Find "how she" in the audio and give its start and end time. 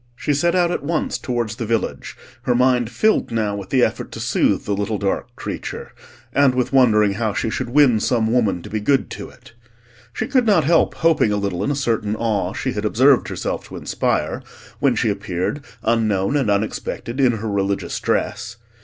7.13-7.51